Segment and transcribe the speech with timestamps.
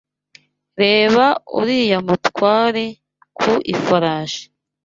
[0.81, 1.25] Reba
[1.59, 2.85] uriya mutware
[3.39, 4.43] ku ifarashi.